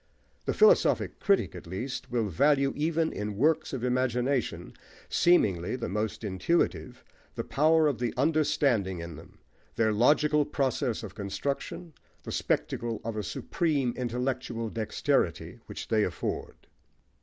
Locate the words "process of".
10.43-11.13